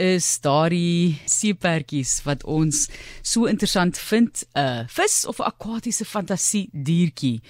is 0.00 0.26
daardie 0.40 1.18
seepertjies 1.28 2.22
wat 2.24 2.44
ons 2.48 2.86
so 3.22 3.44
interessant 3.50 3.98
vind, 3.98 4.44
'n 4.54 4.60
uh, 4.60 4.84
vis 4.88 5.26
of 5.26 5.40
'n 5.40 5.50
akwatiese 5.52 6.04
fantasie 6.04 6.68
diertjie. 6.72 7.40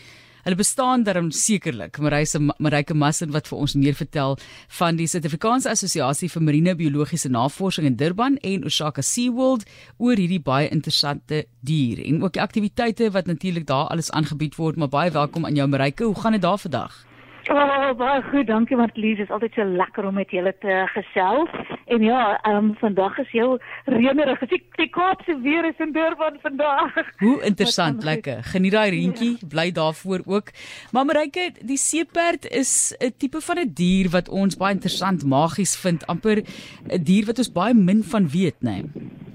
Hulle 0.43 0.57
bestaan 0.57 1.03
daarom 1.03 1.31
sekerlik. 1.31 1.99
Marise 1.99 2.39
Marike 2.59 2.95
Massin 2.95 3.31
wat 3.31 3.49
vir 3.49 3.59
ons 3.59 3.75
meer 3.75 3.95
vertel 3.95 4.39
van 4.79 4.97
die 4.97 5.07
Suid-Afrikaanse 5.07 5.69
Assosiasie 5.69 6.31
vir 6.33 6.43
Marine 6.43 6.75
Biologiese 6.75 7.29
Navorsing 7.29 7.87
in 7.87 7.97
Durban 7.97 8.39
en 8.41 8.65
Osaka 8.65 9.03
SeaWorld 9.03 9.67
oor 9.99 10.17
hierdie 10.17 10.41
baie 10.41 10.71
interessante 10.73 11.45
dier 11.61 12.01
en 12.07 12.23
ook 12.23 12.33
die 12.33 12.43
aktiwiteite 12.43 13.11
wat 13.13 13.27
natuurlik 13.27 13.67
daar 13.67 13.93
alles 13.93 14.11
aangebied 14.11 14.57
word. 14.57 14.77
Maar 14.77 14.89
baie 14.89 15.11
welkom 15.11 15.45
aan 15.45 15.55
jou 15.55 15.69
Marike. 15.69 16.05
Hoe 16.05 16.21
gaan 16.21 16.33
dit 16.33 16.43
daar 16.43 16.59
vandag? 16.59 17.05
Oh, 17.51 17.93
baie 17.97 18.23
goed, 18.23 18.47
dankie 18.47 18.77
Martlies. 18.77 19.17
Dit 19.17 19.29
is 19.29 19.33
altyd 19.35 19.55
so 19.55 19.65
lekker 19.65 20.07
om 20.07 20.15
met 20.15 20.31
julle 20.31 20.55
te 20.61 20.85
gesels. 20.95 21.53
En 21.91 22.03
ja, 22.03 22.41
ehm 22.43 22.57
um, 22.57 22.75
vandag 22.79 23.19
is 23.19 23.31
heel 23.31 23.59
reënerig. 23.85 24.39
Die, 24.39 24.63
die 24.79 24.89
Kaapse 24.89 25.41
weer 25.43 25.65
is 25.65 25.79
in 25.79 25.93
Durban 25.93 26.37
vandag. 26.43 26.93
Hoe 27.19 27.43
interessant, 27.43 28.05
lekker. 28.05 28.45
Geniet 28.45 28.73
daai 28.73 28.91
reentjie, 28.91 29.31
ja. 29.31 29.47
bly 29.49 29.73
daarvoor 29.73 30.23
ook. 30.25 30.53
Maar 30.93 31.05
Marike, 31.05 31.51
die 31.61 31.77
seeperd 31.77 32.47
is 32.47 32.95
'n 32.99 33.13
tipe 33.17 33.41
van 33.41 33.59
'n 33.59 33.73
dier 33.75 34.11
wat 34.11 34.29
ons 34.29 34.57
baie 34.57 34.75
interessant, 34.75 35.25
magies 35.25 35.77
vind, 35.77 36.07
amper 36.07 36.43
'n 36.87 37.03
dier 37.03 37.27
wat 37.27 37.39
ons 37.39 37.53
baie 37.53 37.75
min 37.75 38.05
van 38.05 38.29
weet, 38.29 38.61
né? 38.61 38.71
Nee. 38.71 39.30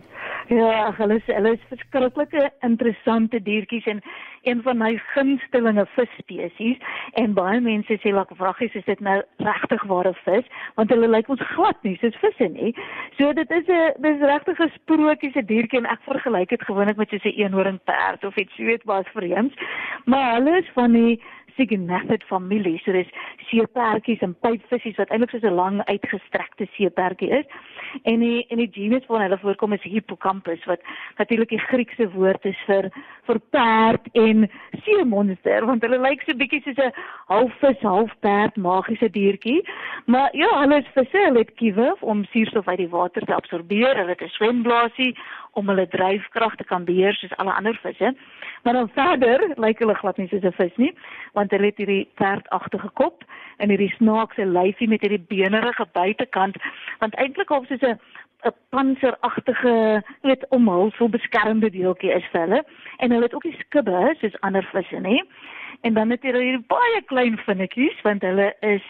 Ja, 0.56 0.94
hulle 0.96 1.18
is 1.20 1.26
hulle 1.28 1.52
is 1.56 1.64
verskriklike 1.68 2.46
interessante 2.64 3.42
diertjies 3.44 3.88
en 3.92 3.98
een 4.48 4.62
van 4.64 4.78
my 4.80 4.94
gunstelinge 5.12 5.84
visspesies 5.96 6.78
en 7.20 7.34
baie 7.36 7.58
mense 7.66 7.98
sê 8.00 8.14
like 8.16 8.38
vraggies 8.40 8.78
is 8.80 8.86
dit 8.88 9.02
nou 9.04 9.18
regtig 9.44 9.84
ware 9.90 10.14
vis 10.22 10.48
want 10.78 10.94
hulle 10.94 11.10
lyk 11.12 11.32
ons 11.34 11.44
glad 11.50 11.82
nie 11.84 11.98
soos 12.00 12.16
visse 12.22 12.48
nie. 12.54 12.72
So 13.18 13.34
dit 13.34 13.52
is 13.52 13.68
'n 13.68 14.00
dis 14.06 14.24
regtig 14.32 14.62
'n 14.62 14.72
sprokiese 14.78 15.44
diertjie 15.52 15.82
en 15.82 15.92
ek 15.92 16.08
vergelyk 16.08 16.50
dit 16.50 16.68
gewoonlik 16.70 16.98
met 16.98 17.10
so 17.10 17.18
'n 17.18 17.36
eenhoringperd 17.36 18.24
of 18.24 18.38
iets 18.38 18.58
weet 18.58 18.84
baas 18.86 19.10
vreemds. 19.12 19.56
Maar 20.06 20.36
hulle 20.36 20.58
is 20.60 20.72
van 20.74 20.92
die 20.92 21.22
Cygnetid 21.56 22.24
familie. 22.30 22.80
So 22.84 22.92
dis 22.92 23.10
seepertjies 23.50 24.22
en 24.26 24.36
pypvisies 24.44 24.98
wat 25.00 25.10
eintlik 25.10 25.32
soos 25.32 25.44
'n 25.44 25.56
lang 25.56 25.82
uitgestrekte 25.86 26.68
seepertjie 26.76 27.32
is. 27.40 27.46
En 28.04 28.20
die 28.20 28.46
en 28.50 28.58
die 28.58 28.72
genus 28.72 29.06
waarna 29.08 29.28
hulle 29.28 29.40
voorkom 29.40 29.74
is 29.74 29.84
Hippocampus 29.84 30.66
wat 30.66 30.82
natuurlik 31.18 31.50
die 31.50 31.60
Griekse 31.60 32.12
woord 32.12 32.46
is 32.46 32.58
vir 32.68 32.90
vir 33.28 33.40
perd 33.50 34.08
en 34.14 34.50
seemonster 34.84 35.66
want 35.66 35.82
hulle 35.82 36.00
lyk 36.00 36.22
so 36.22 36.34
bietjie 36.34 36.62
soos 36.62 36.78
'n 36.78 36.94
halfvis, 37.28 37.80
halfperd 37.82 38.56
magiese 38.58 39.10
diertjie. 39.10 39.62
Maar 40.06 40.30
ja, 40.36 40.50
hulle 40.62 40.78
is 40.78 40.94
visse, 40.94 41.18
hulle 41.18 41.40
het 41.40 41.54
kiewe 41.56 41.96
om 42.02 42.26
suurstof 42.26 42.68
uit 42.68 42.78
die 42.78 42.90
water 42.90 43.26
te 43.26 43.34
absorbeer. 43.34 43.98
Hulle 43.98 44.10
het 44.10 44.22
'n 44.22 44.30
swemblaasie 44.38 45.16
om 45.56 45.70
hulle 45.72 45.88
dryfkrag 45.88 46.56
te 46.60 46.68
kan 46.68 46.86
beheer 46.86 47.16
soos 47.16 47.36
alle 47.40 47.54
ander 47.54 47.80
visse. 47.84 48.12
Maar 48.64 48.74
dan 48.74 48.90
verder 48.94 49.46
lyk 49.62 49.80
hulle 49.80 49.96
glad 49.96 50.18
nie 50.18 50.28
soos 50.28 50.44
'n 50.44 50.58
vis 50.60 50.76
nie, 50.76 50.94
want 51.34 51.52
hulle 51.52 51.72
het 51.72 51.78
hierdie 51.78 52.08
perdagtige 52.16 52.90
kop 52.94 53.24
en 53.58 53.70
hierdie 53.70 53.94
snaakse 53.98 54.46
lyfie 54.46 54.88
met 54.88 55.02
hierdie 55.02 55.26
benerige 55.28 55.86
buitekant, 55.92 56.58
want 57.00 57.16
eintlik 57.16 57.50
of 57.50 57.68
soos 57.68 57.82
'n 57.82 58.00
'n 58.46 58.54
panseragtige, 58.70 60.04
weet 60.22 60.48
omhulsel 60.50 61.10
beskermende 61.10 61.70
deeltjie 61.70 62.14
is 62.14 62.28
vir 62.32 62.42
hulle 62.42 62.64
en 62.98 63.12
hulle 63.12 63.24
het 63.24 63.34
ook 63.34 63.48
die 63.48 63.60
skubbe 63.60 64.16
soos 64.20 64.42
ander 64.42 64.68
visse, 64.72 64.96
nê? 64.96 65.22
En 65.82 65.94
dan 65.94 66.10
het 66.10 66.24
hulle 66.24 66.44
hierdie 66.44 66.66
baie 66.68 67.02
klein 67.06 67.38
vinnetjies 67.38 68.02
want 68.02 68.22
hulle 68.22 68.54
is 68.60 68.86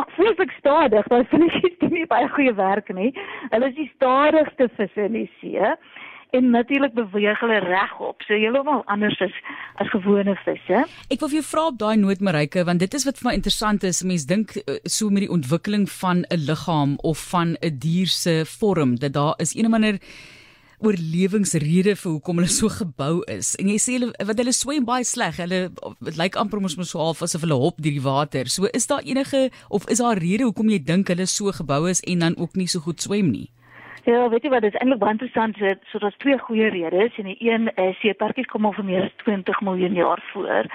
Wat 0.00 0.12
voel 0.16 0.30
ek 0.40 0.52
stadig, 0.56 1.08
daai 1.12 1.26
vinnetjies 1.28 1.74
doen 1.80 1.90
nie 1.92 2.06
baie 2.08 2.28
goeie 2.32 2.54
werk 2.56 2.88
nie. 2.96 3.10
Hulle 3.52 3.68
is 3.68 3.76
die 3.76 3.90
stadigste 3.98 4.70
visse 4.78 5.08
in 5.10 5.18
die 5.18 5.26
see 5.40 5.74
en 6.38 6.48
natuurlik 6.54 6.94
beweeg 6.94 7.42
hulle 7.42 7.58
regop. 7.66 8.24
So 8.24 8.38
heeltemal 8.38 8.80
anders 8.94 9.18
as 9.20 9.34
as 9.82 9.90
gewone 9.92 10.38
visse. 10.46 10.84
Ek 11.12 11.20
wil 11.20 11.32
vir 11.32 11.40
jou 11.40 11.46
vra 11.50 11.66
op 11.68 11.78
daai 11.82 11.98
noot 12.00 12.24
Marike 12.24 12.64
want 12.64 12.80
dit 12.80 12.96
is 12.96 13.04
wat 13.08 13.20
vir 13.20 13.28
my 13.28 13.36
interessant 13.36 13.84
is. 13.84 14.00
Mense 14.06 14.30
dink 14.30 14.56
eh, 14.62 14.80
so 14.88 15.12
met 15.12 15.26
die 15.26 15.32
ontwikkeling 15.36 15.84
van 16.00 16.24
'n 16.30 16.44
liggaam 16.48 16.96
of 17.12 17.20
van 17.34 17.56
'n 17.60 17.78
dier 17.84 18.08
se 18.08 18.44
vorm 18.56 18.96
dat 19.04 19.12
daar 19.12 19.34
is 19.36 19.54
een 19.54 19.66
of 19.66 19.74
ander 19.74 20.00
oorlewingsrede 20.80 21.94
vir 22.00 22.10
hoekom 22.10 22.40
hulle 22.40 22.52
so 22.52 22.70
gebou 22.72 23.20
is. 23.30 23.52
En 23.60 23.68
jy 23.68 23.78
sê 23.82 23.98
hulle 23.98 24.10
wat 24.26 24.40
hulle 24.40 24.54
swem 24.56 24.86
baie 24.88 25.04
sleg. 25.04 25.38
Hulle 25.42 25.60
dit 26.00 26.18
lyk 26.20 26.38
amper 26.40 26.62
mos 26.62 26.76
so 26.80 26.98
half 27.02 27.22
asof 27.22 27.46
hulle 27.46 27.58
hop 27.60 27.78
deur 27.78 27.96
die 27.96 28.04
water. 28.04 28.48
So 28.48 28.68
is 28.72 28.86
daar 28.90 29.04
enige 29.04 29.48
of 29.68 29.88
is 29.88 30.02
daar 30.02 30.18
rede 30.18 30.48
hoekom 30.48 30.72
jy 30.72 30.82
dink 30.84 31.12
hulle 31.12 31.26
so 31.26 31.52
gebou 31.52 31.86
is 31.90 32.02
en 32.08 32.26
dan 32.26 32.36
ook 32.36 32.56
nie 32.56 32.68
so 32.68 32.80
goed 32.80 33.00
swem 33.00 33.30
nie? 33.30 33.48
Ja, 34.08 34.28
weet 34.32 34.42
jy 34.42 34.50
wat, 34.50 34.64
dit 34.64 34.72
is 34.72 34.80
eintlik 34.80 35.00
baie 35.02 35.12
interessant. 35.12 35.58
So, 35.90 35.98
daar's 36.00 36.16
twee 36.24 36.38
goeie 36.38 36.70
redes 36.72 37.16
en 37.20 37.28
die 37.28 37.36
een 37.44 37.68
is 37.76 37.98
seeparkies 38.00 38.48
kom 38.48 38.64
al 38.64 38.72
vir 38.72 38.86
meer 38.88 39.04
as 39.04 39.16
20 39.24 39.60
miljoen 39.60 39.98
jaar 39.98 40.22
voor. 40.32 40.70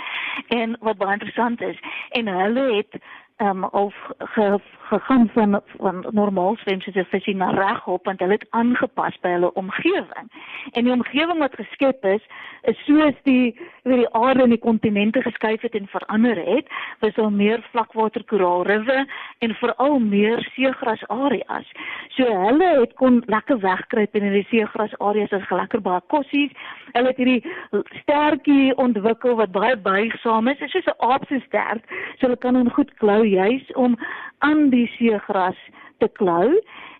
En 0.53 0.77
wat 0.79 0.99
baie 1.01 1.17
interessant 1.17 1.61
is, 1.61 1.79
en 2.11 2.29
hulle 2.29 2.65
het 2.75 3.01
ehm 3.43 3.63
um, 3.63 3.69
of 3.75 3.95
ge, 4.17 4.59
gegaan 4.85 5.29
van 5.33 5.61
van 5.77 6.05
normaal 6.11 6.55
swem 6.55 6.81
soos 6.81 6.95
'n 6.95 7.07
visie 7.09 7.35
na 7.35 7.49
regop 7.51 8.05
want 8.05 8.19
hulle 8.19 8.37
het 8.37 8.47
aangepas 8.49 9.19
by 9.21 9.29
hulle 9.29 9.53
omgewing. 9.53 10.27
En 10.71 10.83
die 10.83 10.93
omgewing 10.93 11.39
wat 11.39 11.55
geskep 11.55 12.05
is, 12.05 12.23
is 12.61 12.77
soos 12.85 13.17
die 13.23 13.59
weet 13.83 13.97
die 13.97 14.13
aarde 14.13 14.43
en 14.43 14.49
die 14.49 14.59
kontinente 14.59 15.21
geskuif 15.21 15.61
het 15.61 15.75
en 15.75 15.87
verander 15.87 16.37
het, 16.45 16.67
was 16.99 17.13
daar 17.13 17.31
meer 17.31 17.67
vlakwater 17.71 18.23
koraalriwe 18.23 19.07
en 19.39 19.53
veral 19.53 19.99
meer 19.99 20.49
seegras 20.53 21.07
areas. 21.07 21.71
So 22.09 22.23
hulle 22.45 22.79
het 22.79 22.93
kon 22.93 23.23
lekker 23.25 23.59
wegkruip 23.59 24.15
in 24.15 24.23
hierdie 24.23 24.47
seegras 24.49 24.97
areas 24.97 25.31
as 25.31 25.49
lekker 25.49 25.81
baie 25.81 26.01
kossies. 26.07 26.51
Hulle 26.93 27.07
het 27.07 27.17
hierdie 27.17 27.43
stertjie 28.01 28.75
ontwikkel 28.75 29.35
wat 29.35 29.51
baie 29.51 29.77
buigsaam 29.77 30.47
is, 30.47 30.57
soos 30.57 30.85
'n 30.85 30.97
aap 30.97 31.25
se 31.27 31.39
stert, 31.45 31.83
so 32.17 32.27
hulle 32.27 32.37
kan 32.37 32.55
in 32.55 32.69
goed 32.69 32.93
klou 32.97 33.23
juis 33.25 33.71
om 33.73 33.97
aan 34.45 34.69
die 34.73 34.85
seegras 34.97 35.57
te 35.97 36.09
klou 36.19 36.53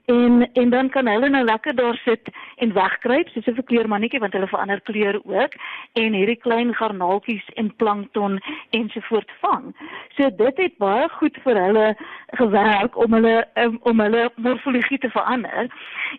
en 0.06 0.50
en 0.54 0.70
dan 0.70 0.90
kan 0.90 1.08
hulle 1.08 1.30
nou 1.30 1.44
lekker 1.44 1.76
daar 1.76 1.96
sit 1.96 2.30
en 2.56 2.74
wegkruip 2.74 3.28
soos 3.28 3.46
'n 3.46 3.64
kleurmannetjie 3.64 4.20
want 4.20 4.34
hulle 4.34 4.48
verander 4.48 4.82
kleur 4.82 5.20
ook 5.24 5.54
en 5.94 6.14
hierdie 6.14 6.42
klein 6.46 6.74
garnaaltjies 6.76 7.48
en 7.54 7.76
plankton 7.76 8.42
ensovoort 8.70 9.32
vang. 9.42 9.76
So 10.16 10.30
dit 10.36 10.58
het 10.58 10.78
baie 10.78 11.10
goed 11.10 11.38
vir 11.44 11.56
hulle 11.66 11.96
gewerk 12.28 12.98
om 12.98 13.14
hulle 13.14 13.48
um, 13.54 13.80
om 13.82 14.00
hulle 14.00 14.32
morfologie 14.36 14.98
te 14.98 15.10
verander. 15.10 15.68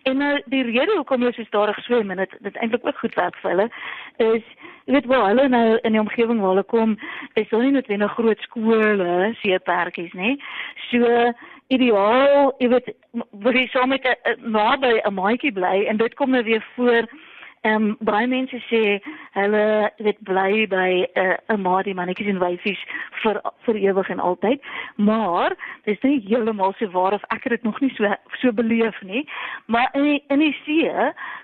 En 0.03 0.17
nou 0.17 0.41
die 0.45 0.63
rede 0.63 0.95
hoekom 0.95 1.19
hulle 1.19 1.33
so 1.33 1.43
stadig 1.43 1.79
swem 1.79 2.11
en 2.11 2.17
dit 2.17 2.37
dit 2.39 2.55
eintlik 2.55 2.85
ook 2.85 2.97
goed 2.97 3.15
werk 3.15 3.35
vir 3.35 3.51
hulle 3.51 3.69
is 4.17 4.43
jy 4.85 4.93
weet 4.93 5.05
waar 5.05 5.27
hulle 5.27 5.47
nou 5.47 5.77
in 5.81 5.91
die 5.91 5.99
omgewing 5.99 6.39
waar 6.39 6.49
hulle 6.49 6.63
kom 6.63 6.97
is 7.33 7.49
hulle 7.49 7.63
nie 7.63 7.71
noodwendig 7.71 8.11
groot 8.11 8.39
skole, 8.39 9.33
seeperkies 9.41 10.13
nie. 10.13 10.37
So 10.89 11.33
ideaal, 11.67 12.53
jy 12.61 12.69
weet, 12.71 12.91
wil 13.43 13.55
jy 13.57 13.67
saam 13.71 13.89
met 13.89 14.05
'n 14.05 14.51
naby 14.51 15.01
'n 15.03 15.13
maatjie 15.13 15.51
bly 15.51 15.85
en 15.87 15.97
dit 15.97 16.13
kom 16.15 16.29
nou 16.31 16.43
weer 16.43 16.65
voor. 16.75 17.07
Ehm 17.61 17.83
um, 17.83 17.97
baie 17.99 18.27
mense 18.27 18.59
sê 18.69 19.01
hulle 19.33 19.91
weet 19.97 20.19
bly 20.23 20.67
by 20.67 20.89
'n 21.03 21.21
uh, 21.21 21.37
'n 21.55 21.61
maatjie 21.61 21.93
mannetjies 21.93 22.29
en 22.29 22.39
wyfies 22.39 22.81
vir 23.23 23.41
vir 23.65 23.75
ewig 23.75 24.09
en 24.09 24.19
altyd. 24.19 24.61
Maar 24.95 25.55
dis 25.83 26.01
nie 26.01 26.23
heeltemal 26.27 26.73
so 26.77 26.87
waar 26.91 27.13
of 27.13 27.23
ek 27.27 27.43
het 27.43 27.51
dit 27.51 27.63
nog 27.63 27.81
nie 27.81 27.93
so 27.95 28.15
so 28.41 28.51
beleef 28.51 29.01
nie. 29.01 29.27
Maar 29.65 29.89
in 29.93 30.03
die, 30.03 30.23
in 30.27 30.39
die 30.39 30.55
see 30.65 30.91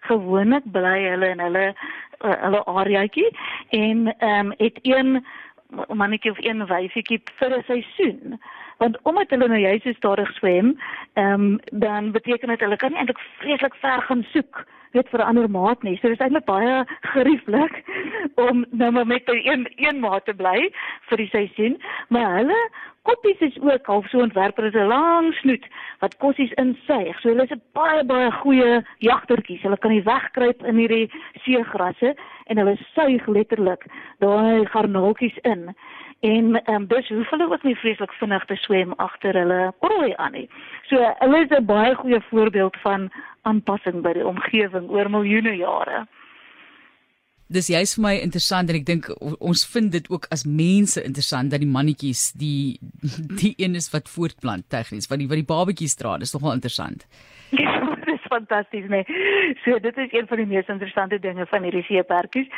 gewoonlik 0.02 0.64
bly 0.72 1.00
hulle 1.10 1.30
in 1.30 1.40
hulle 1.40 1.74
uh, 2.22 2.36
hulle 2.46 2.66
areaatjie 2.66 3.30
en 3.70 4.16
ehm 4.18 4.46
um, 4.46 4.54
het 4.58 4.80
een 4.82 5.26
mannetjie 5.88 6.32
of 6.32 6.42
een 6.42 6.66
wyfietjie 6.66 7.22
vir 7.40 7.58
'n 7.58 7.64
seisoen. 7.64 8.40
Want 8.78 8.98
omdat 9.04 9.30
hulle 9.30 9.48
nou 9.48 9.60
juist 9.60 9.84
so 9.84 9.94
stadig 9.94 10.32
swem, 10.34 10.78
ehm 11.14 11.34
um, 11.34 11.60
dan 11.72 12.12
beteken 12.12 12.48
dit 12.48 12.60
hulle 12.60 12.76
kan 12.76 12.90
nie 12.90 13.00
eintlik 13.00 13.20
vreeslik 13.40 13.76
ver 13.76 14.02
gaan 14.02 14.26
soek 14.34 14.66
weet 14.94 15.10
vir 15.10 15.20
'n 15.20 15.30
ander 15.30 15.50
maat 15.50 15.84
nie. 15.84 15.96
So 15.98 16.08
dit 16.08 16.20
is 16.20 16.26
eintlik 16.26 16.46
baie 16.46 16.86
gerieflik 17.02 17.84
om 18.50 18.66
nou 18.72 18.92
maar 18.92 19.08
met 19.08 19.22
een 19.26 19.68
een 19.76 20.00
maat 20.00 20.26
te 20.26 20.34
bly 20.34 20.72
vir 21.10 21.18
die 21.18 21.30
seisoen, 21.30 21.78
maar 22.10 22.36
hulle 22.38 22.60
koppies 23.04 23.40
is 23.40 23.60
ook 23.62 23.86
half 23.86 24.08
so 24.10 24.20
ontwerp 24.20 24.56
dat 24.56 24.74
'n 24.74 24.88
lang 24.88 25.34
snoet 25.34 25.66
wat 26.00 26.18
kossies 26.18 26.52
insuig. 26.52 27.20
So 27.20 27.30
hulle 27.30 27.44
is 27.44 27.56
'n 27.56 27.62
baie 27.74 28.04
baie 28.04 28.32
goeie 28.32 28.86
jagtertjies. 28.98 29.62
Hulle 29.62 29.78
kan 29.78 29.92
nie 29.92 30.04
wegkruip 30.04 30.64
in 30.64 30.76
hierdie 30.76 31.12
seegrasse 31.44 32.16
en 32.46 32.58
hulle 32.58 32.78
suig 32.94 33.28
letterlik 33.28 33.86
daai 34.20 34.66
garnaaltjies 34.66 35.38
in. 35.42 35.76
En 36.20 36.74
um, 36.74 36.88
dus 36.88 37.10
hoef 37.10 37.30
hulle 37.30 37.52
ook 37.52 37.64
nie 37.64 37.76
vreeslik 37.76 38.14
vinnig 38.14 38.46
te 38.46 38.56
swem 38.56 38.94
agter 38.94 39.34
hulle 39.34 39.74
prooi 39.80 40.14
aan 40.16 40.32
nie. 40.32 40.50
So 40.88 41.14
hulle 41.20 41.44
is 41.44 41.50
'n 41.50 41.66
baie 41.66 41.96
goeie 41.96 42.22
voorbeeld 42.22 42.78
van 42.78 43.12
aanpassing 43.42 44.02
by 44.02 44.14
die 44.14 44.28
omgewing 44.28 44.90
oor 44.90 45.10
miljoene 45.10 45.56
jare 45.56 46.08
dis 47.48 47.70
juist 47.70 47.96
vir 47.98 48.04
my 48.04 48.16
interessant 48.22 48.70
en 48.70 48.80
ek 48.80 48.86
dink 48.86 49.10
ons 49.40 49.66
vind 49.74 49.92
dit 49.92 50.10
ook 50.10 50.28
as 50.32 50.46
mense 50.46 51.02
interessant 51.04 51.52
dat 51.52 51.64
die 51.64 51.70
mannetjies 51.70 52.32
die 52.40 52.80
die 53.42 53.56
een 53.58 53.76
is 53.76 53.92
wat 53.94 54.10
voortplant 54.10 54.70
tegnies 54.70 55.10
wat 55.12 55.20
die 55.20 55.28
wat 55.28 55.42
die 55.42 55.52
babetjies 55.56 55.96
dra 55.96 56.18
dis 56.18 56.34
nogal 56.34 56.56
interessant 56.60 57.08
ja 57.52 57.82
dis 58.06 58.26
fantasties, 58.28 58.88
nee. 58.90 59.06
So 59.64 59.80
dit 59.80 59.98
is 59.98 60.12
een 60.12 60.28
van 60.28 60.38
die 60.38 60.46
mees 60.46 60.68
interessante 60.68 61.20
dinge 61.20 61.46
van 61.46 61.64
hierdie 61.64 61.84
seeperkies 61.88 62.50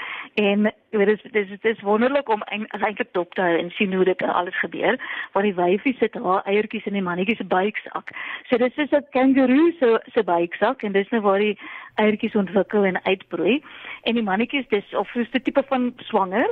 en 0.42 0.66
is 0.66 1.22
dit 1.22 1.36
is, 1.36 1.50
dit 1.50 1.66
is 1.72 1.81
wonderlik 1.81 2.30
om 2.30 2.44
eintlik 2.48 3.12
dop 3.18 3.34
te 3.34 3.44
hou 3.44 3.58
en 3.60 3.72
sien 3.78 3.94
hoe 3.94 4.06
dit 4.08 4.22
alles 4.22 4.60
gebeur. 4.60 5.00
Waar 5.34 5.48
die 5.48 5.56
wyfie 5.56 5.96
sit 6.00 6.16
haar 6.28 6.46
eiertjies 6.52 6.88
in 6.90 6.98
die 6.98 7.06
mannetjie 7.06 7.38
se 7.40 7.48
buiksak. 7.56 8.14
So 8.50 8.58
dit 8.58 8.78
is 8.78 8.92
'n 8.92 9.06
kangaroo 9.12 9.72
se 9.80 10.00
se 10.14 10.24
buiksak 10.24 10.84
en 10.84 10.92
dis 10.92 11.10
nou 11.10 11.22
waar 11.22 11.40
die 11.40 11.58
eiertjies 11.95 12.36
ontwikkel 12.36 12.83
en 12.83 13.00
uitbroei. 13.03 13.63
En 14.03 14.13
die 14.13 14.24
mannetjies 14.24 14.68
dis 14.69 14.95
of 14.95 15.09
so 15.09 15.19
'n 15.19 15.42
tipe 15.44 15.63
van 15.68 15.94
swanger. 15.97 16.50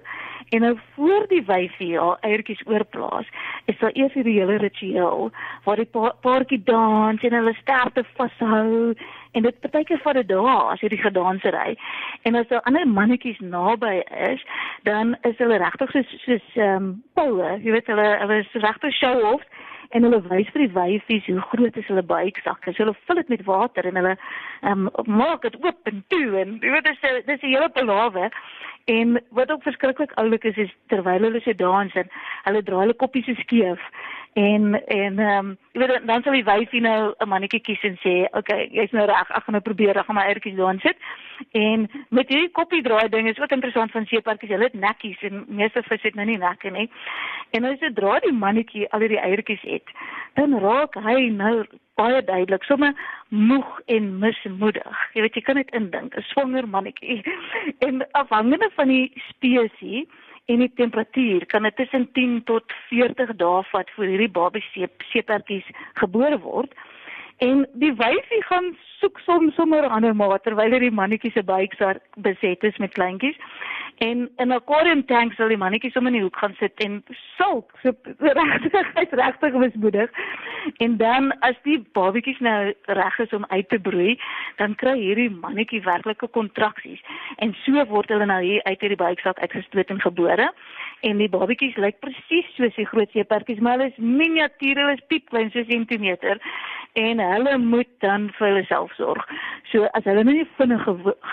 En 0.49 0.61
nou 0.61 0.77
voor 0.95 1.25
die 1.27 1.43
wyfie 1.45 1.99
haar 1.99 2.17
eiertjies 2.21 2.61
oorplaas 2.65 3.27
is 3.65 3.79
daar 3.79 3.93
eers 3.93 4.13
hierdie 4.13 4.39
hele 4.39 4.57
ritueel 4.57 5.31
waar 5.63 5.75
die 5.75 5.85
pa 5.85 6.15
paartjie 6.21 6.63
dans 6.63 7.23
en 7.23 7.33
hulle 7.33 7.53
sterte 7.53 8.03
vashou. 8.15 8.93
En 9.31 9.41
dit 9.41 9.59
partykeer 9.59 9.99
vat 10.03 10.15
'n 10.15 10.27
dag 10.27 10.71
as 10.71 10.81
jy 10.81 10.89
die 10.89 11.01
gedansery. 11.01 11.77
En 12.21 12.35
as 12.35 12.47
daar 12.47 12.61
ander 12.61 12.87
mannetjies 12.87 13.39
naby 13.39 14.03
is 14.33 14.45
dan 14.83 15.17
is 15.21 15.37
hulle 15.37 15.57
regtig 15.57 15.91
soos 15.91 16.23
soos 16.25 16.55
ehm 16.55 16.75
um, 16.75 17.03
poue 17.13 17.59
jy 17.63 17.71
weet 17.71 17.87
hulle 17.87 18.17
hulle 18.19 18.37
is 18.43 18.51
regtig 18.53 18.93
show 18.93 19.33
off 19.33 19.43
en 19.93 20.05
hulle 20.07 20.21
wys 20.29 20.49
vir 20.53 20.65
die 20.65 20.73
wyfies 20.73 21.27
hoe 21.29 21.43
groot 21.51 21.77
is 21.77 21.87
hulle 21.91 22.03
buiksakke. 22.09 22.73
So 22.73 22.83
hulle 22.83 22.95
vul 23.07 23.21
dit 23.21 23.31
met 23.33 23.45
water 23.49 23.87
en 23.89 23.99
hulle 24.01 24.15
ehm 24.15 24.87
um, 24.87 25.15
maak 25.21 25.45
dit 25.45 25.57
oop 25.61 25.91
en 25.91 26.03
toe 26.13 26.39
en 26.41 26.57
jy 26.63 26.73
weet 26.73 26.89
dis 26.89 27.25
dis 27.29 27.41
'n 27.41 27.53
hele 27.55 27.69
palawe. 27.77 28.29
En 28.91 29.19
wat 29.31 29.51
ook 29.51 29.63
verskriklik 29.63 30.11
oulik 30.19 30.43
is 30.43 30.57
is 30.57 30.73
terwyl 30.87 31.23
hulle 31.27 31.41
so 31.41 31.53
dans 31.53 31.93
en 31.93 32.09
hulle 32.43 32.63
draai 32.63 32.81
hulle 32.85 33.01
koppies 33.03 33.25
so 33.25 33.33
skeef 33.33 33.79
en 34.33 34.85
en 34.85 35.19
ehm 35.19 35.45
um, 35.45 35.57
jy 35.71 35.79
weet 35.79 36.07
dan 36.07 36.23
sal 36.23 36.33
die 36.33 36.45
wyfie 36.45 36.81
nou 36.81 37.13
'n 37.17 37.29
mannetjie 37.29 37.61
kies 37.61 37.83
en 37.83 37.97
sê, 38.03 38.13
"Oké, 38.25 38.37
okay, 38.37 38.69
jy's 38.71 38.91
nou 38.91 39.05
reg, 39.05 39.29
ek 39.29 39.43
gaan 39.43 39.53
nou 39.53 39.61
probeer, 39.61 39.97
ek 39.97 40.05
gaan 40.05 40.15
my 40.15 40.21
eiertjies 40.21 40.55
daar 40.55 40.79
sit." 40.79 40.97
En 41.51 41.89
met 42.09 42.27
hierdie 42.27 42.51
koppie 42.51 42.81
draai 42.81 43.09
ding 43.09 43.29
is 43.29 43.39
ook 43.39 43.51
interessant 43.51 43.91
van 43.91 44.05
seeparkies, 44.05 44.49
hulle 44.49 44.63
het 44.63 44.73
nekkies 44.73 45.21
en 45.21 45.45
meeste 45.47 45.83
vis 45.83 46.01
het 46.01 46.15
nou 46.15 46.25
nie 46.25 46.37
nekke 46.37 46.69
nie. 46.69 46.89
En 47.51 47.65
as 47.65 47.79
jy 47.79 47.93
dra 47.93 48.19
die 48.19 48.31
mannetjie 48.31 48.89
al 48.89 48.99
hierdie 48.99 49.21
eiertjies 49.21 49.61
het, 49.61 49.87
dan 50.33 50.59
raak 50.59 50.95
hy 50.95 51.29
nou 51.29 51.65
baie 51.95 52.23
duidelik, 52.23 52.63
sommer 52.63 52.93
moeg 53.29 53.79
en 53.85 54.19
mismoedig. 54.19 54.97
Jy 55.13 55.21
weet 55.21 55.35
jy 55.35 55.41
kan 55.41 55.55
dit 55.55 55.71
indink, 55.71 56.15
'n 56.17 56.21
swanger 56.21 56.67
mannetjie. 56.67 57.21
En 57.85 58.11
afhangende 58.11 58.69
van 58.75 58.87
die 58.87 59.11
spesies 59.29 60.07
en 60.45 60.59
die 60.59 60.71
temperatuur 60.75 61.45
kan 61.45 61.63
dit 61.63 61.75
tussen 61.75 62.09
10 62.11 62.43
tot 62.43 62.73
40 62.89 63.35
dae 63.39 63.63
vat 63.71 63.91
voor 63.95 64.09
hierdie 64.11 64.31
babie 64.31 64.63
seepertjies 65.11 65.69
gebore 66.01 66.39
word. 66.43 66.73
En 67.43 67.65
die 67.73 67.91
wyfie 67.99 68.43
gaan 68.47 68.71
soek 68.99 69.19
soms 69.19 69.55
sommer 69.55 69.87
ander 69.91 70.15
maat 70.15 70.45
terwyl 70.47 70.71
hy 70.71 70.79
die 70.85 70.95
mannetjie 70.95 71.33
se 71.35 71.43
buik 71.43 71.75
daar 71.79 71.99
beset 72.27 72.63
is 72.63 72.77
met 72.79 72.93
kleintjies. 72.95 73.39
En 74.05 74.29
in 74.37 74.47
'n 74.47 74.55
aquarium 74.55 75.03
tank 75.05 75.33
sal 75.33 75.51
die 75.51 75.57
mannetjie 75.57 75.91
sommer 75.91 76.11
in 76.11 76.17
die 76.19 76.23
hoek 76.23 76.37
gaan 76.37 76.55
sit 76.59 76.83
en 76.85 77.03
sulk 77.37 77.71
so 77.81 77.91
regtig 78.19 79.11
regtig 79.23 79.53
mismoedig. 79.53 80.09
En 80.77 80.97
dan 80.97 81.39
as 81.39 81.59
die 81.63 81.79
babatjies 81.91 82.39
nou 82.39 82.73
reg 82.99 83.19
is 83.19 83.33
om 83.33 83.45
uit 83.47 83.69
te 83.69 83.79
broei, 83.79 84.19
dan 84.57 84.75
kry 84.75 84.95
hierdie 84.99 85.29
mannetjie 85.29 85.83
werklike 85.83 86.27
kontraksies 86.27 87.03
en 87.37 87.55
so 87.65 87.85
word 87.85 88.09
hulle 88.09 88.25
nou 88.25 88.41
hier 88.43 88.63
uit 88.63 88.79
hierdie 88.79 89.03
buiksak 89.03 89.39
uitgestoot 89.39 89.89
en 89.89 90.01
gebore. 90.01 90.53
En 91.03 91.19
die 91.19 91.29
babatjies 91.31 91.75
lyk 91.81 91.99
presies 92.03 92.47
soos 92.55 92.75
die 92.79 92.87
groot 92.87 93.11
seepertjies, 93.11 93.59
maar 93.59 93.77
hulle 93.77 93.91
is 93.91 93.99
miniatuur, 93.99 94.79
hulle 94.79 94.95
is 94.95 95.07
piepklein 95.11 95.51
so 95.51 95.65
sentimeter 95.67 96.39
en 96.93 97.19
hulle 97.19 97.57
moet 97.57 97.89
dan 98.05 98.27
vir 98.37 98.47
hulle 98.47 98.63
self 98.69 98.93
sorg. 98.99 99.23
So 99.71 99.87
as 99.97 100.05
hulle 100.05 100.23
nie 100.27 100.45
vinnig 100.59 100.83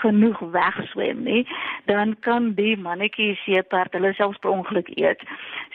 genoeg 0.01 0.39
wegswem 0.55 1.21
nie, 1.27 1.43
dan 1.89 2.15
kan 2.25 2.51
die 2.57 2.73
mannetjie 2.81 3.35
seeperd 3.43 3.93
hulle 3.97 4.13
selfs 4.17 4.41
per 4.41 4.55
ongeluk 4.55 4.89
eet. 4.97 5.21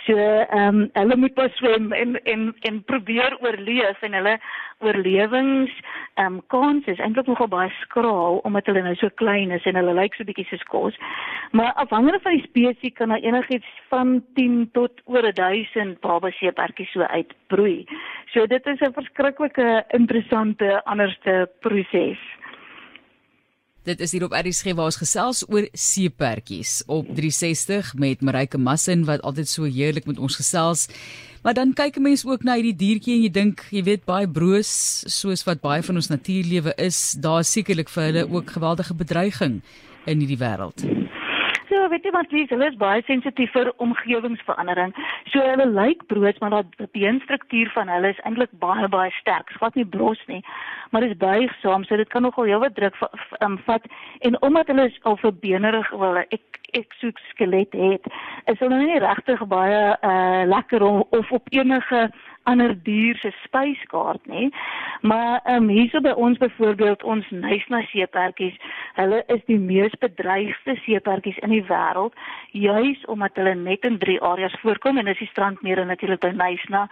So 0.06 0.18
ehm 0.18 0.82
um, 0.82 0.82
hulle 0.98 1.18
moet 1.22 1.36
pas 1.38 1.54
swem 1.60 1.92
en 1.94 2.18
en 2.24 2.50
en 2.68 2.82
probeer 2.90 3.38
oorleef 3.40 4.02
en 4.02 4.18
hulle 4.18 4.36
oorlewings 4.84 5.72
ehm 6.16 6.34
um, 6.34 6.40
kans 6.52 6.86
is 6.86 7.00
eintlik 7.04 7.26
nogal 7.28 7.48
baie 7.52 7.70
skraal 7.80 8.38
omdat 8.48 8.68
hulle 8.70 8.82
nou 8.84 8.94
so 8.96 9.08
klein 9.20 9.50
is 9.56 9.64
en 9.68 9.76
hulle 9.76 9.94
lyk 9.96 10.14
so 10.16 10.24
bietjie 10.24 10.46
soos 10.48 10.64
kos. 10.72 10.96
Maar 11.56 11.72
afhangende 11.82 12.20
van 12.24 12.36
die 12.36 12.44
spesies 12.46 12.94
kan 12.96 13.12
daar 13.12 13.24
enigiets 13.24 13.68
van 13.92 14.22
10 14.34 14.70
tot 14.72 15.02
oor 15.04 15.28
1000 15.40 16.00
baba 16.00 16.30
seepertjies 16.38 16.92
so 16.92 17.04
uitbroei. 17.04 17.84
So 18.32 18.46
dit 18.46 18.66
is 18.66 18.80
'n 18.80 18.92
verskriklike 18.92 19.84
interessante 20.00 20.84
anderste 20.84 21.50
proses. 21.60 22.20
Dit 23.86 24.00
is 24.02 24.10
hier 24.10 24.24
op 24.26 24.32
RSG 24.34 24.72
waar 24.74 24.88
ons 24.90 24.96
gesels 24.98 25.44
oor 25.46 25.68
seepertjies 25.70 26.80
op 26.90 27.06
360 27.06 27.92
met 27.94 28.24
Marike 28.26 28.58
Massin 28.58 29.04
wat 29.06 29.22
altyd 29.22 29.46
so 29.46 29.68
heerlik 29.70 30.08
met 30.10 30.18
ons 30.18 30.34
gesels. 30.40 30.88
Maar 31.46 31.54
dan 31.54 31.70
kyk 31.72 31.96
'n 31.96 32.02
mens 32.02 32.26
ook 32.26 32.42
na 32.42 32.58
hierdie 32.58 32.74
diertjie 32.74 33.14
en 33.14 33.22
jy 33.22 33.30
dink, 33.30 33.62
jy 33.70 33.82
weet 33.82 34.04
baie 34.04 34.26
broos 34.28 35.04
soos 35.06 35.44
wat 35.46 35.60
baie 35.60 35.82
van 35.82 35.94
ons 35.94 36.08
natuurlewe 36.08 36.74
is, 36.76 37.14
daar 37.20 37.44
sekerlik 37.44 37.88
vir 37.88 38.02
hulle 38.02 38.30
ook 38.30 38.50
geweldige 38.50 38.94
bedreiging 38.94 39.62
in 40.06 40.18
hierdie 40.18 40.38
wêreld. 40.38 40.82
So 41.86 41.92
weet 41.92 42.02
jy 42.02 42.10
wat 42.10 42.32
lees, 42.34 42.48
hulle 42.50 42.66
is 42.66 42.78
baie 42.80 43.02
sensitief 43.06 43.52
vir 43.54 43.68
omgewingsverandering. 43.84 44.90
So 45.30 45.38
hulle 45.38 45.68
lyk 45.70 46.00
broos, 46.10 46.40
maar 46.42 46.56
daardie 46.56 46.88
beenstruktuur 46.96 47.70
van 47.76 47.92
hulle 47.94 48.10
is 48.10 48.18
eintlik 48.26 48.50
baie 48.58 48.88
baie 48.90 49.12
sterk. 49.20 49.52
Vat 49.62 49.78
nie 49.78 49.86
bros 49.86 50.18
nie, 50.26 50.40
maar 50.90 51.06
dit 51.06 51.14
is 51.14 51.20
buigsaam, 51.22 51.86
so 51.86 51.94
dit 51.94 52.10
kan 52.10 52.26
nogal 52.26 52.50
heelwat 52.50 52.74
druk 52.74 52.98
um, 53.38 53.54
vat 53.68 53.86
en 54.26 54.34
omdat 54.42 54.74
hulle 54.74 54.90
al 55.06 55.20
vir 55.22 55.38
benerig 55.46 55.94
wil 55.94 56.18
ek 56.24 56.58
ek 56.74 56.96
soek 56.98 57.22
skelet 57.30 57.78
het, 57.78 58.10
is 58.50 58.58
hulle 58.58 58.82
nie 58.82 58.98
regtig 58.98 59.46
baie 59.46 59.82
uh 59.94 60.42
lekker 60.50 60.82
om, 60.82 61.04
of 61.14 61.30
op 61.30 61.46
enige 61.54 62.08
ander 62.46 62.74
dier 62.86 63.16
se 63.22 63.30
spyskaart 63.44 64.26
nê. 64.30 64.48
Maar 65.06 65.40
ehm 65.44 65.62
um, 65.62 65.68
hierso 65.68 66.02
by 66.02 66.14
ons 66.26 66.38
byvoorbeeld 66.42 67.02
ons 67.02 67.30
Nysna 67.30 67.82
seepertjies, 67.90 68.58
hulle 68.96 69.22
is 69.32 69.44
die 69.50 69.58
mees 69.60 69.94
bedreigde 70.00 70.76
seepertjies 70.84 71.38
in 71.44 71.52
die 71.54 71.64
wêreld 71.68 72.16
juis 72.52 73.04
omdat 73.12 73.36
hulle 73.40 73.54
net 73.54 73.84
in 73.88 73.98
drie 74.02 74.18
areas 74.20 74.56
voorkom 74.62 74.98
en 74.98 75.10
dis 75.10 75.20
die 75.20 75.30
strandmeer 75.30 75.82
en 75.82 75.92
natuurlik 75.92 76.24
by 76.24 76.32
Nysna 76.36 76.86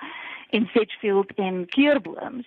en 0.54 0.68
Sedgefield 0.72 1.32
en 1.40 1.64
Keerbooms. 1.66 2.46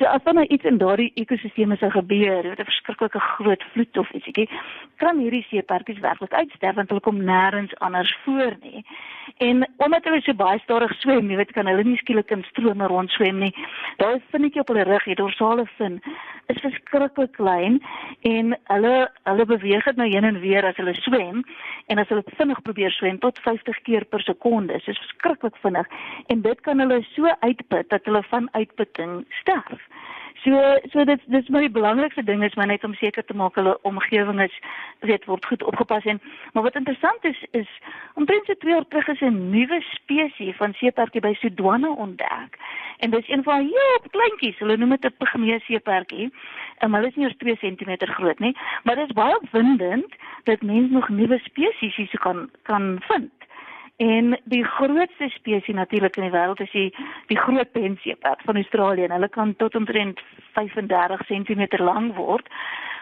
So 0.00 0.06
as 0.06 0.22
dan 0.24 0.34
nou 0.34 0.46
iets 0.48 0.64
in 0.64 0.78
daardie 0.80 1.10
ekosisteme 1.20 1.76
sou 1.76 1.90
gebeur, 1.92 2.46
met 2.48 2.58
'n 2.58 2.64
verskriklike 2.64 3.20
groot 3.20 3.64
vloed 3.72 3.96
of 3.98 4.12
ietsiekie, 4.12 4.48
kan 4.96 5.18
hierdie 5.18 5.44
seepertjies 5.50 6.00
werklik 6.00 6.32
uitsterf 6.32 6.74
want 6.74 6.88
hulle 6.88 7.00
kom 7.00 7.20
nêrens 7.20 7.74
anders 7.78 8.16
voor 8.24 8.56
nie. 8.62 8.84
En 9.36 9.68
omdat 9.76 10.04
hulle 10.04 10.20
so 10.20 10.32
baie 10.34 10.58
stadig 10.58 10.92
swem, 11.00 11.30
jy 11.30 11.36
weet 11.36 11.52
kan 11.52 11.66
hulle 11.66 11.84
nie 11.84 11.96
skielik 11.96 12.30
in 12.30 12.44
strome 12.48 12.86
rond 12.86 13.10
swem 13.10 13.38
nie. 13.38 13.54
Daar 13.96 14.14
is 14.14 14.30
vinnetjie 14.30 14.60
op 14.60 14.68
hulle 14.68 14.84
rug, 14.84 15.04
die 15.04 15.14
dorsale 15.14 15.66
fin 15.66 16.00
is 16.46 16.60
verskriklik 16.60 17.32
klein 17.32 17.78
en 18.20 18.56
hulle 18.72 18.94
hulle 19.22 19.46
beweeg 19.46 19.84
dit 19.84 19.96
nou 19.96 20.08
heen 20.08 20.24
en 20.24 20.40
weer 20.40 20.66
as 20.66 20.76
hulle 20.76 20.94
swem 20.94 21.44
en 21.86 21.98
as 21.98 22.08
hulle 22.08 22.24
vinnig 22.38 22.62
probeer 22.62 22.90
swem 22.90 23.18
tot 23.18 23.38
50 23.44 23.82
keer 23.82 24.04
per 24.04 24.24
sekonde. 24.24 24.72
Dit 24.72 24.88
is 24.88 25.04
verskriklik 25.04 25.56
vinnig 25.64 25.86
en 26.26 26.42
dit 26.42 26.60
kan 26.60 26.78
hulle 26.78 27.02
so 27.12 27.36
uitput 27.40 27.88
dat 27.88 28.04
hulle 28.04 28.22
van 28.32 28.48
uitputting 28.56 29.24
sterf. 29.42 29.89
So 30.44 30.56
so 30.92 31.04
dit 31.04 31.20
dis 31.26 31.48
maar 31.48 31.60
die 31.60 31.70
belangrikste 31.70 32.22
ding 32.24 32.44
is 32.44 32.54
maar 32.54 32.66
net 32.66 32.84
om 32.84 32.94
seker 32.94 33.24
te 33.24 33.34
maak 33.36 33.58
hulle 33.60 33.74
omgewing 33.82 34.40
is 34.40 34.54
weet 35.04 35.24
word 35.28 35.44
goed 35.44 35.62
opgepas 35.62 36.04
en 36.04 36.20
maar 36.52 36.62
wat 36.62 36.78
interessant 36.80 37.24
is 37.24 37.42
is 37.50 37.68
omtrent 38.14 38.46
so 38.46 38.54
2 38.54 38.72
jaar 38.72 38.86
terug 38.88 39.08
is 39.08 39.20
'n 39.20 39.50
nuwe 39.50 39.80
spesies 39.80 40.56
van 40.56 40.72
seepertjie 40.72 41.20
by 41.20 41.34
Sudwana 41.34 41.90
ontdek. 41.90 42.56
En 42.98 43.10
dis 43.10 43.28
een 43.28 43.42
van 43.42 43.60
heel 43.60 44.00
kleintjies, 44.10 44.58
hulle 44.58 44.76
noem 44.76 44.90
dit 44.90 45.04
'n 45.04 45.16
pygmee 45.18 45.60
seepertjie. 45.60 46.32
En 46.78 46.94
hulle 46.94 47.06
is 47.06 47.14
nie 47.14 47.24
eers 47.24 47.36
2 47.36 47.56
cm 47.56 48.06
groot 48.06 48.38
nie, 48.38 48.56
maar 48.82 48.96
dit 48.96 49.08
is 49.08 49.14
baie 49.14 49.40
opwindend 49.40 50.14
dat 50.44 50.62
mense 50.62 50.92
nog 50.92 51.08
nuwe 51.08 51.38
spesies 51.38 51.96
hier 51.96 52.18
kan 52.18 52.50
kan 52.62 52.98
vind. 53.00 53.39
En 54.00 54.40
die 54.44 54.64
grootste 54.64 55.28
spesies 55.28 55.74
natuurlik 55.74 56.16
in 56.16 56.22
die 56.22 56.32
wêreld 56.32 56.60
is 56.64 56.70
die 56.72 56.88
die 57.28 57.36
groot 57.36 57.72
penseeperd 57.72 58.40
van 58.48 58.56
Australië 58.56 59.10
hulle 59.12 59.28
kan 59.28 59.52
tot 59.60 59.74
omtrent 59.76 60.22
35 60.56 61.26
cm 61.28 61.66
lank 61.84 62.16
word. 62.16 62.48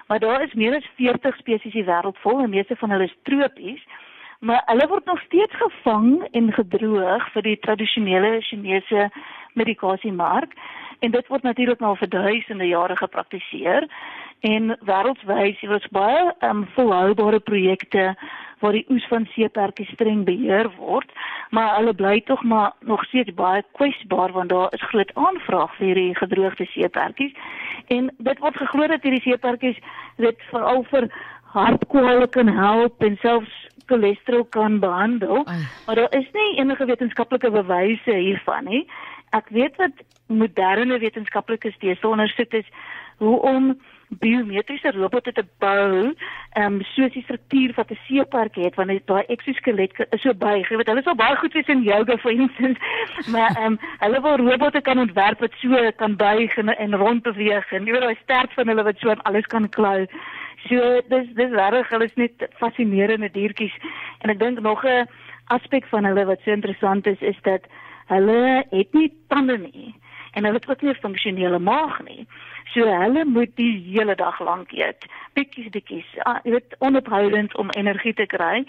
Maar 0.07 0.19
daar 0.19 0.43
is 0.43 0.55
meer 0.55 0.75
as 0.75 0.91
40 0.97 1.37
spesies 1.37 1.75
in 1.75 1.85
die 1.85 1.91
wêreld 1.91 2.19
vol 2.25 2.43
en 2.43 2.51
meeste 2.51 2.77
van 2.77 2.91
hulle 2.91 3.07
is 3.07 3.15
tropies. 3.23 3.85
Maar 4.41 4.63
hulle 4.67 4.89
word 4.89 5.05
nog 5.05 5.23
steeds 5.23 5.55
gevang 5.63 6.27
en 6.33 6.53
gedroog 6.53 7.31
vir 7.33 7.47
die 7.47 7.59
tradisionele 7.59 8.41
Chinese 8.51 9.09
medikasiemark 9.55 10.59
en 10.99 11.15
dit 11.15 11.27
word 11.31 11.47
natuurlik 11.47 11.79
nou 11.79 11.95
vir 11.97 12.11
duisende 12.11 12.67
jare 12.67 12.97
gepraktiseer 12.97 13.87
En 14.41 14.77
wêreldwyd 14.87 15.63
is 15.63 15.69
daar 15.69 15.89
baie 15.91 16.35
um, 16.47 16.67
volhoubare 16.75 17.41
projekte 17.41 18.15
waar 18.59 18.73
die 18.73 18.87
oes 18.91 19.07
van 19.07 19.27
seeperkies 19.35 19.91
streng 19.95 20.25
beheer 20.27 20.71
word, 20.77 21.11
maar 21.51 21.77
hulle 21.77 21.95
bly 21.95 22.21
tog 22.27 22.43
maar 22.43 22.73
nog 22.81 23.05
steeds 23.05 23.35
baie 23.35 23.63
kwesbaar 23.79 24.33
want 24.33 24.51
daar 24.51 24.75
is 24.75 24.83
groot 24.91 25.11
aanvraag 25.15 25.75
vir 25.77 25.87
hierdie 25.87 26.15
gedroogde 26.19 26.67
seeperkies. 26.67 27.35
En 27.87 28.11
dit 28.19 28.39
word 28.39 28.57
geglo 28.57 28.87
dat 28.87 29.03
hierdie 29.03 29.23
seeperkies 29.27 29.79
dit 30.17 30.47
veral 30.51 30.85
vir 30.91 31.09
hartkwale 31.55 32.29
kan 32.29 32.49
help 32.49 33.03
en 33.03 33.17
selfs 33.23 33.67
cholesterol 33.89 34.45
kan 34.45 34.79
behandel, 34.79 35.47
Ay. 35.47 35.63
maar 35.87 35.95
daar 35.95 36.15
is 36.15 36.27
nie 36.33 36.59
enige 36.61 36.85
wetenskaplike 36.85 37.51
bewyse 37.51 38.15
hiervan 38.15 38.65
nie. 38.69 38.85
Ek 39.31 39.49
weet 39.49 39.77
wat 39.81 40.03
moderne 40.29 40.99
wetenskaplikes 41.01 41.75
steeds 41.75 42.05
ondersoek 42.05 42.53
is 42.53 42.69
hoe 43.19 43.41
om 43.43 43.77
biometriese 44.09 44.91
robotte 44.91 45.33
te 45.33 45.45
bou, 45.61 46.15
ehm 46.57 46.79
um, 46.79 46.81
soos 46.95 47.13
die 47.13 47.23
struktuur 47.23 47.75
wat 47.77 47.91
'n 47.91 47.99
seepark 48.07 48.55
het 48.55 48.75
wanneer 48.75 49.01
daai 49.05 49.25
eksoskelet 49.29 49.93
is 50.11 50.23
so 50.23 50.35
buig. 50.35 50.69
Jy 50.69 50.77
weet 50.77 50.87
hulle 50.87 51.01
is 51.01 51.07
al 51.07 51.15
baie 51.15 51.37
goed 51.37 51.53
wees 51.53 51.69
in 51.69 51.83
yoga 51.83 52.17
vir 52.25 52.33
instance, 52.33 52.81
maar 53.31 53.51
ehm 53.57 53.73
um, 53.73 53.79
hulle 53.99 54.21
wil 54.21 54.37
robotte 54.37 54.81
kan 54.81 54.99
ontwerp 54.99 55.41
wat 55.41 55.53
so 55.61 55.91
kan 55.97 56.17
buig 56.17 56.57
en, 56.57 56.69
en 56.69 56.97
rond 56.97 57.23
beweeg 57.23 57.73
en 57.73 57.85
jy 57.85 57.93
weet 57.93 58.03
daai 58.03 58.23
sterk 58.23 58.53
van 58.53 58.69
hulle 58.69 58.83
wat 58.83 58.99
so 58.99 59.11
aan 59.11 59.23
alles 59.23 59.47
kan 59.47 59.69
klou. 59.69 60.07
So 60.69 61.01
dis 61.09 61.29
dis 61.35 61.51
regtig 61.51 61.89
hulle 61.89 62.05
is 62.05 62.17
net 62.17 62.49
fascinerende 62.59 63.31
diertjies 63.31 63.77
en 64.21 64.31
ek 64.31 64.39
dink 64.39 64.61
nog 64.61 64.85
'n 64.85 65.07
aspek 65.49 65.87
van 65.87 66.05
hulle 66.05 66.25
wat 66.25 66.41
so 66.45 66.51
interessant 66.51 67.07
is 67.07 67.21
is 67.21 67.37
dat 67.43 67.63
hulle 68.07 68.65
het 68.71 68.93
nie 68.93 69.13
tande 69.29 69.59
nie 69.59 69.95
en 70.33 70.45
hulle 70.45 70.57
het 70.57 70.69
ook 70.69 70.83
nie 70.83 70.91
'n 70.91 71.05
funksionele 71.05 71.59
maag 71.59 72.03
nie. 72.05 72.27
So 72.73 72.85
hulle 72.85 73.25
moet 73.25 73.55
die 73.57 73.73
hele 73.93 74.15
dag 74.15 74.41
lank 74.41 74.73
eet. 74.77 75.07
Bietjies 75.33 75.71
bietjies. 75.73 76.09
Ah, 76.29 76.41
jy 76.45 76.59
weet 76.59 76.77
onophoudend 76.85 77.55
om 77.57 77.71
energie 77.81 78.13
te 78.15 78.27
kry 78.29 78.65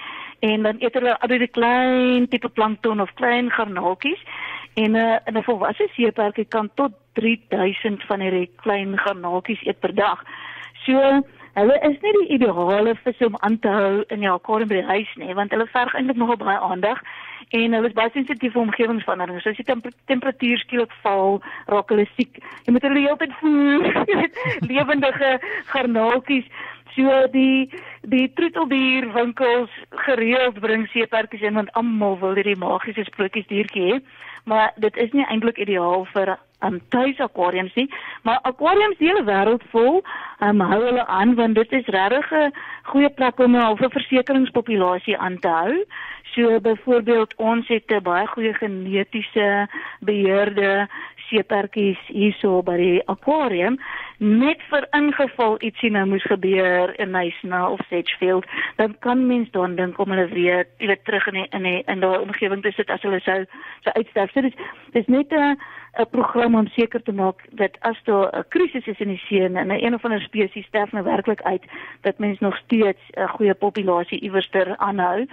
en 0.45 0.63
dan 0.63 0.79
eet 0.79 0.95
hulle 0.95 1.17
al 1.19 1.33
die 1.33 1.51
klein 1.51 2.27
tipe 2.31 2.49
plankton 2.49 3.03
of 3.03 3.11
klein 3.19 3.51
garnaltjies 3.51 4.21
en 4.75 4.91
'n 4.91 4.95
uh, 4.95 5.15
eh, 5.25 5.33
'n 5.33 5.43
volwasse 5.43 5.89
seeperkie 5.95 6.45
kan 6.45 6.69
tot 6.75 6.91
3000 7.13 8.03
van 8.07 8.19
hierdie 8.19 8.51
klein 8.55 8.97
garnaltjies 8.97 9.65
eet 9.65 9.79
per 9.79 9.95
dag. 9.95 10.23
So 10.85 11.23
Hulle 11.57 11.75
is 11.87 11.97
nie 12.03 12.13
die 12.19 12.35
ideale 12.37 12.93
vis 13.03 13.25
om 13.25 13.35
aan 13.39 13.57
te 13.59 13.71
hou 13.73 14.03
in 14.13 14.21
jou 14.25 14.35
akwarium 14.35 14.69
by 14.69 14.79
die 14.79 14.89
huis 14.91 15.11
nie, 15.21 15.33
want 15.37 15.51
hulle 15.55 15.65
verg 15.73 15.95
eintlik 15.97 16.19
nogal 16.21 16.37
baie 16.41 16.59
aandag 16.59 17.01
en 17.57 17.73
hulle 17.73 17.89
is 17.89 17.95
baie 17.97 18.11
sensitief 18.13 18.53
vir 18.53 18.61
omgewingsverandering. 18.61 19.41
So 19.41 19.49
as 19.49 19.57
die 19.57 19.65
temp 19.65 19.87
temperatuur 20.11 20.61
skielik 20.61 20.93
val, 21.03 21.39
raak 21.71 21.89
hulle 21.93 22.05
siek. 22.15 22.37
Jy 22.65 22.75
moet 22.75 22.85
hulle 22.85 23.05
heeltyd 23.07 23.33
voer, 23.41 23.87
lewendige 24.69 25.31
garnaaltjies. 25.71 26.49
So 26.93 27.19
die 27.33 27.69
die 28.09 28.27
troeteldier 28.37 29.09
winkels 29.15 29.73
gereeld 30.05 30.59
bring 30.61 30.87
seeperkies 30.93 31.45
in 31.45 31.57
want 31.57 31.73
almal 31.79 32.17
wil 32.21 32.37
hierdie 32.37 32.57
magiese 32.59 33.05
sprokies 33.09 33.49
diertjie 33.49 33.87
hê. 33.89 34.01
Maar 34.49 34.71
dit 34.75 34.95
is 34.97 35.11
nie 35.13 35.25
eintlik 35.29 35.59
ideaal 35.61 36.07
vir 36.13 36.31
um, 36.65 36.79
tuis 36.89 37.19
aquariums 37.21 37.75
nie, 37.77 37.85
maar 38.25 38.39
aquariums 38.49 38.97
die 38.97 39.09
hele 39.11 39.21
wêreld 39.27 39.65
vol, 39.73 39.99
um, 40.45 40.63
hou 40.71 40.79
hulle 40.87 41.05
aan 41.05 41.35
want 41.37 41.59
dit 41.59 41.75
is 41.79 41.91
regtig 41.95 42.31
'n 42.33 42.53
goeie 42.91 43.09
plek 43.19 43.39
om 43.45 43.55
'n 43.55 43.67
halfe 43.67 43.89
versekeringspopulasie 43.97 45.17
aan 45.17 45.37
te 45.39 45.47
hou. 45.47 45.75
So 46.33 46.59
byvoorbeeld 46.59 47.35
ons 47.37 47.67
het 47.67 47.91
'n 47.91 48.01
baie 48.03 48.27
goeie 48.27 48.53
genetiese 48.53 49.67
beheerde 49.99 50.87
seeperkies 51.29 51.99
hierso 52.07 52.61
by 52.65 52.77
die 52.77 53.01
aquarium 53.07 53.77
net 54.19 54.61
vir 54.69 54.87
ingeval 54.97 55.57
ietsie 55.63 55.91
nou 55.95 56.05
moes 56.11 56.25
gebeur 56.27 56.91
in 56.99 57.13
Nysna 57.15 57.61
of 57.71 57.79
Sedgefield 57.89 58.45
dan 58.77 58.95
kan 59.05 59.27
mens 59.27 59.51
dan 59.51 59.75
dink 59.75 59.99
om 59.99 60.11
hulle 60.11 60.27
weer 60.33 60.67
weer 60.77 60.99
terug 61.03 61.27
in 61.27 61.39
die, 61.39 61.47
in 61.55 61.63
die, 61.63 61.83
in 61.87 62.03
daai 62.03 62.19
omgewing 62.19 62.63
te 62.63 62.71
sit 62.75 62.89
as 62.89 63.01
hulle 63.07 63.19
sou 63.23 63.43
sou 63.85 63.93
uitsterf. 63.95 64.31
So 64.33 64.41
dis 64.41 64.57
dis 64.93 65.07
net 65.07 65.31
'n 65.31 65.55
'n 65.97 66.09
program 66.11 66.55
om 66.55 66.67
seker 66.67 67.01
te 67.03 67.11
maak 67.11 67.45
dat 67.51 67.77
as 67.79 67.97
daar 68.03 68.29
'n 68.33 68.43
krisis 68.49 68.87
is 68.87 68.99
in 68.99 69.07
die 69.07 69.23
see 69.27 69.43
en 69.43 69.53
'n 69.53 69.71
een 69.71 69.93
of 69.93 70.03
ander 70.05 70.21
spesies 70.21 70.65
sterf 70.65 70.91
nou 70.91 71.03
werklik 71.03 71.41
uit 71.41 71.63
dat 72.01 72.19
mens 72.19 72.39
nog 72.39 72.57
steeds 72.57 73.01
'n 73.17 73.27
goeie 73.27 73.53
populasie 73.53 74.19
iewers 74.19 74.49
ter 74.49 74.77
aanhou. 74.77 75.27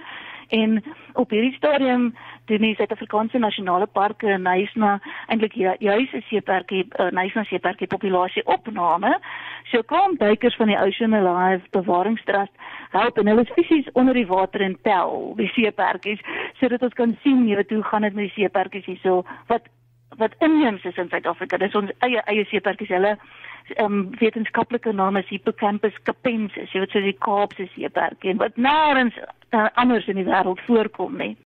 En 0.47 0.83
op 1.13 1.29
hierdie 1.29 1.53
stadium 1.53 2.15
doen 2.45 2.61
die 2.63 2.75
Suid-Afrikaanse 2.75 3.37
Nasionale 3.37 3.85
Parke 3.85 4.27
en 4.27 4.41
Nysna 4.41 4.99
eintlik 5.27 5.53
juis 5.79 6.11
'n 6.13 6.23
seeperkie 6.29 6.87
uh, 6.99 7.09
Nysna 7.11 7.43
seeperkie 7.43 7.87
populasie 7.87 8.45
opname. 8.45 9.19
So 9.63 9.81
kom 9.81 10.17
duikers 10.17 10.55
van 10.55 10.67
die 10.67 10.79
Ocean 10.79 11.13
Alive 11.13 11.63
Bewaringstrust 11.71 12.53
help 12.89 13.17
en 13.17 13.27
hulle 13.27 13.41
is 13.41 13.53
fisies 13.55 13.91
onder 13.93 14.13
die 14.13 14.27
water 14.27 14.61
en 14.61 14.77
tel 14.81 15.33
die 15.35 15.47
seeperkies 15.47 16.21
sodat 16.59 16.81
ons 16.81 16.93
kan 16.93 17.17
sien 17.23 17.47
jy 17.47 17.55
weet 17.55 17.73
hoe 17.75 17.83
gaan 17.83 18.01
dit 18.01 18.13
met 18.13 18.29
die 18.29 18.35
seeperkies 18.41 18.85
hierso 18.85 19.23
wat 19.47 19.67
wat 20.17 20.35
inheems 20.39 20.83
is 20.83 20.97
in 20.97 21.09
Suid-Afrika. 21.09 21.57
Dis 21.57 21.75
ons 21.75 21.91
eie 21.99 22.21
eie 22.25 22.45
seeperkies. 22.45 22.89
Hulle 22.89 23.17
um, 23.83 24.09
wetenskaplike 24.19 24.91
naam 24.91 25.17
is 25.17 25.29
Hippocampus 25.29 25.95
capensis. 26.03 26.71
Jy 26.71 26.83
weet 26.83 26.95
so 26.95 27.03
die 27.03 27.17
Kaapse 27.19 27.67
seeperkie 27.75 28.33
en 28.33 28.41
wat 28.41 28.55
nêrens 28.55 29.17
uh, 29.51 29.67
anders 29.75 30.07
in 30.07 30.19
die 30.21 30.27
wêreld 30.27 30.61
voorkom 30.67 31.17
nie. 31.17 31.37